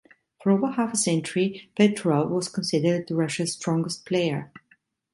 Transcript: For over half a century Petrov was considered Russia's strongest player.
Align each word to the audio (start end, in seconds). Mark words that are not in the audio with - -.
For 0.41 0.51
over 0.51 0.71
half 0.71 0.93
a 0.93 0.97
century 0.97 1.69
Petrov 1.77 2.31
was 2.31 2.49
considered 2.49 3.11
Russia's 3.11 3.53
strongest 3.53 4.03
player. 4.03 4.51